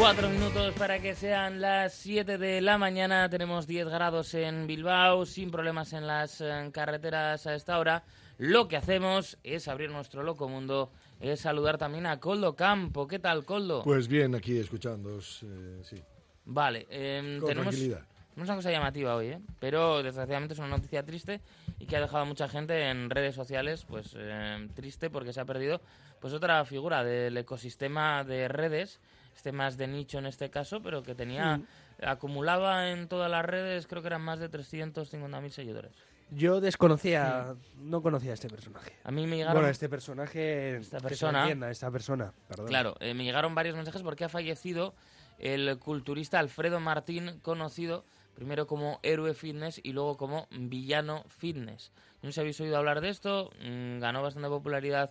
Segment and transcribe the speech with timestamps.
[0.00, 3.28] Cuatro minutos para que sean las 7 de la mañana.
[3.28, 8.02] Tenemos 10 grados en Bilbao, sin problemas en las eh, carreteras a esta hora.
[8.38, 13.06] Lo que hacemos es abrir nuestro loco mundo, es saludar también a Coldo Campo.
[13.06, 13.82] ¿Qué tal, Coldo?
[13.84, 16.02] Pues bien, aquí escuchando, eh, sí.
[16.46, 18.06] Vale, eh, Con tenemos tranquilidad.
[18.36, 19.40] una cosa llamativa hoy, ¿eh?
[19.58, 21.42] pero desgraciadamente es una noticia triste
[21.78, 25.40] y que ha dejado a mucha gente en redes sociales pues eh, triste porque se
[25.40, 25.80] ha perdido
[26.20, 29.00] pues otra figura del ecosistema de redes,
[29.34, 31.60] este más de nicho en este caso, pero que tenía
[32.02, 35.92] acumulaba en todas las redes creo que eran más de 350.000 seguidores.
[36.32, 38.92] Yo desconocía, no conocía a este personaje.
[39.02, 41.40] A mí me llegaron Bueno, este personaje, Esta que se persona.
[41.40, 42.66] entienda, esta persona, perdón.
[42.68, 44.94] Claro, eh, me llegaron varios mensajes porque ha fallecido
[45.38, 48.04] el culturista Alfredo Martín, conocido
[48.36, 51.90] primero como héroe fitness y luego como villano fitness.
[52.22, 55.10] No sé si habéis oído hablar de esto, mm, ganó bastante popularidad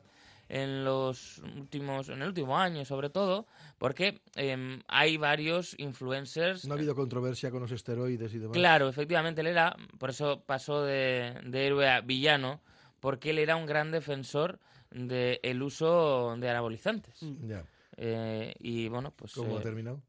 [0.49, 3.45] en los últimos, en el último año sobre todo,
[3.77, 8.53] porque em, hay varios influencers No ha habido controversia con los esteroides y demás.
[8.53, 12.61] Claro, efectivamente, él era, por eso pasó de, de héroe a villano,
[12.99, 14.59] porque él era un gran defensor
[14.91, 17.19] del uso de anabolizantes.
[17.41, 17.63] Ya.
[17.97, 20.01] Eh, y bueno, pues ¿Cómo ha eh, terminado?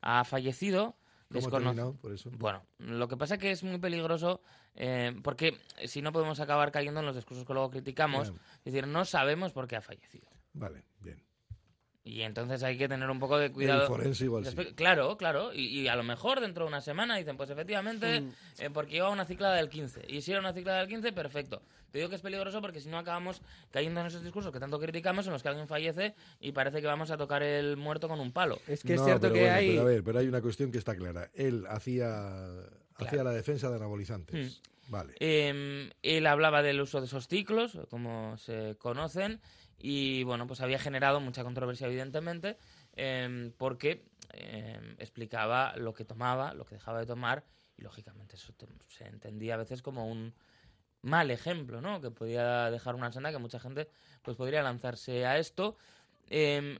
[0.00, 0.96] ha fallecido.
[2.00, 2.30] Por eso.
[2.32, 4.40] Bueno, lo que pasa es que es muy peligroso
[4.74, 8.86] eh, porque si no podemos acabar cayendo en los discursos que luego criticamos, es decir,
[8.86, 10.28] no sabemos por qué ha fallecido.
[10.54, 11.22] Vale, bien.
[12.08, 13.86] Y entonces hay que tener un poco de El cuidado.
[13.86, 14.54] forense igual sí.
[14.74, 15.52] Claro, claro.
[15.52, 18.30] Y, y a lo mejor dentro de una semana dicen, pues efectivamente, Mm.
[18.58, 20.04] eh, porque iba una ciclada del 15.
[20.08, 21.60] Y si era una ciclada del 15, perfecto.
[21.90, 24.78] Te digo que es peligroso porque si no acabamos cayendo en esos discursos que tanto
[24.78, 28.20] criticamos, en los que alguien fallece y parece que vamos a tocar el muerto con
[28.20, 28.58] un palo.
[28.66, 29.68] Es que es cierto pero que bueno, hay...
[29.70, 31.30] Pero a ver, pero hay una cuestión que está clara.
[31.34, 32.44] Él hacía,
[32.96, 34.60] hacía la defensa de anabolizantes.
[34.88, 35.14] Vale.
[35.20, 39.40] Eh, él hablaba del uso de esos ciclos, como se conocen,
[39.78, 42.56] y bueno, pues había generado mucha controversia, evidentemente,
[42.96, 47.44] eh, porque eh, explicaba lo que tomaba, lo que dejaba de tomar,
[47.76, 50.34] y lógicamente eso te- se entendía a veces como un
[51.02, 52.00] mal ejemplo, ¿no?
[52.00, 53.88] Que podía dejar una senda que mucha gente
[54.22, 55.76] pues podría lanzarse a esto.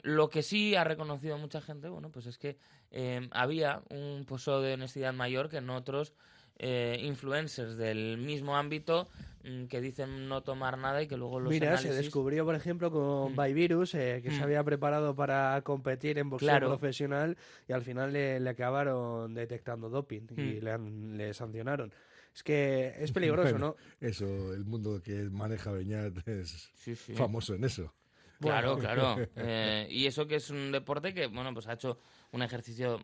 [0.02, 2.58] Lo que sí ha reconocido mucha gente, bueno, pues es que
[2.90, 6.14] eh, había un pozo de honestidad mayor que en otros
[6.58, 9.08] eh, influencers del mismo ámbito
[9.44, 12.90] mm, que dicen no tomar nada y que luego los Mira, se descubrió, por ejemplo,
[12.90, 13.36] con Mm.
[13.36, 14.34] Byvirus, eh, que Mm.
[14.36, 16.68] se había preparado para competir en boxeo Claro.
[16.68, 17.36] profesional
[17.68, 20.64] y al final le, le acabaron detectando doping y Mm.
[20.64, 21.92] le, han- le sancionaron.
[22.34, 24.06] Es que es peligroso, Bueno, ¿no?
[24.06, 27.14] Eso, el mundo que maneja Beñat es Sí, sí.
[27.14, 27.92] famoso en eso.
[28.40, 28.80] Claro, Bueno.
[28.80, 29.16] claro.
[29.36, 31.98] Eh, y eso que es un deporte que, bueno, pues ha hecho
[32.32, 33.00] un ejercicio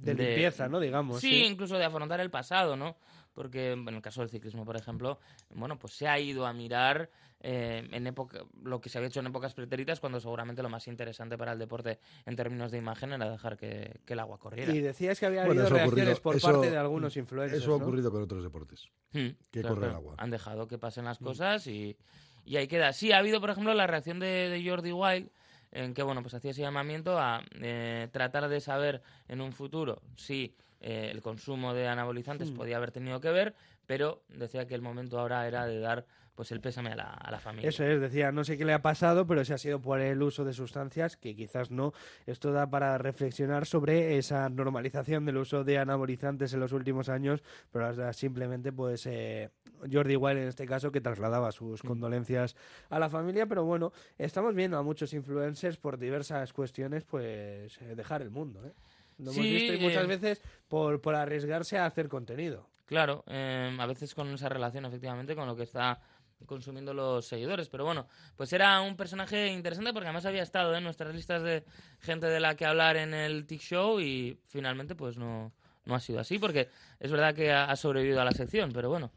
[0.00, 0.80] De limpieza, ¿no?
[0.80, 1.20] Digamos.
[1.20, 2.96] sí, incluso de afrontar el pasado, ¿no?
[3.34, 5.18] Porque en el caso del ciclismo, por ejemplo,
[5.54, 7.08] bueno, pues se ha ido a mirar
[7.40, 10.88] eh, en época, lo que se había hecho en épocas pretéritas, cuando seguramente lo más
[10.88, 14.72] interesante para el deporte en términos de imagen era dejar que, que el agua corriera.
[14.74, 17.62] Y decías que había Bueno, habido reacciones ocurrido- por eso- parte de algunos influencers.
[17.62, 17.84] Eso ha ¿no?
[17.84, 18.88] ocurrido con otros deportes.
[19.12, 20.14] Hmm, que corre el agua.
[20.18, 21.96] Han dejado que pasen las cosas y,
[22.44, 22.92] y ahí queda.
[22.92, 25.30] Sí, ha habido, por ejemplo, la reacción de, de Jordi Wild,
[25.72, 30.02] en que, bueno, pues hacía ese llamamiento a eh, tratar de saber en un futuro
[30.16, 32.54] si eh, el consumo de anabolizantes Mm.
[32.54, 33.54] podía haber tenido que ver,
[33.88, 36.04] pero decía que el momento ahora era de dar
[36.34, 37.68] pues el pésame a la, a la familia.
[37.70, 40.22] Eso es, decía, no sé qué le ha pasado, pero si ha sido por el
[40.22, 41.92] uso de sustancias, que quizás no.
[42.26, 47.42] Esto da para reflexionar sobre esa normalización del uso de anabolizantes en los últimos años,
[47.72, 49.50] pero simplemente, pues, eh,
[49.90, 52.54] Jordi Wild en este caso, que trasladaba sus condolencias
[52.90, 57.96] a la familia, pero bueno, estamos viendo a muchos influencers por diversas cuestiones, pues, eh,
[57.96, 58.74] dejar el mundo, ¿eh?
[59.18, 62.68] Lo hemos visto y muchas eh, veces por, por arriesgarse a hacer contenido.
[62.86, 66.00] Claro, eh, a veces con esa relación, efectivamente, con lo que está
[66.46, 67.68] consumiendo los seguidores.
[67.68, 68.06] Pero bueno,
[68.36, 71.64] pues era un personaje interesante porque además había estado en nuestras listas de
[72.00, 75.52] gente de la que hablar en el TIC Show y finalmente pues no,
[75.84, 76.68] no ha sido así porque
[77.00, 79.10] es verdad que ha sobrevivido a la sección, pero bueno,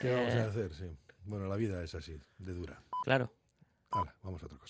[0.00, 0.74] ¿Qué vamos a hacer?
[0.74, 0.86] Sí.
[1.24, 2.82] Bueno, la vida es así, de dura.
[3.04, 3.32] claro.
[3.92, 4.68] Ahora, vamos a otra cosa.